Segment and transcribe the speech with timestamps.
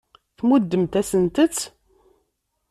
[0.37, 1.59] Tmuddemt-asent-tt.